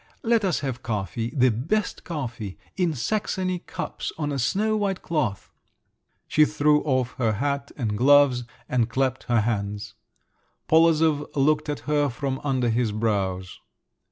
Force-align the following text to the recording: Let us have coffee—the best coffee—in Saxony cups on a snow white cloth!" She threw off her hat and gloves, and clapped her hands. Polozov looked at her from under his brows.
Let 0.23 0.43
us 0.43 0.61
have 0.61 0.81
coffee—the 0.81 1.51
best 1.51 2.03
coffee—in 2.05 2.95
Saxony 2.95 3.59
cups 3.59 4.11
on 4.17 4.31
a 4.31 4.39
snow 4.39 4.75
white 4.75 5.03
cloth!" 5.03 5.51
She 6.27 6.43
threw 6.43 6.81
off 6.81 7.13
her 7.19 7.33
hat 7.33 7.71
and 7.77 7.95
gloves, 7.95 8.45
and 8.67 8.89
clapped 8.89 9.25
her 9.25 9.41
hands. 9.41 9.93
Polozov 10.67 11.27
looked 11.35 11.69
at 11.69 11.81
her 11.81 12.09
from 12.09 12.41
under 12.43 12.69
his 12.71 12.91
brows. 12.91 13.59